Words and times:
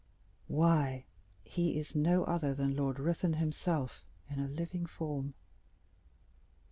20147m 0.49 0.55
"Why, 0.55 1.05
that 1.43 1.49
he 1.51 1.77
is 1.77 1.93
no 1.93 2.23
other 2.23 2.55
than 2.55 2.75
Lord 2.75 2.99
Ruthven 2.99 3.33
himself 3.35 4.03
in 4.31 4.39
a 4.39 4.47
living 4.47 4.87
form." 4.87 5.35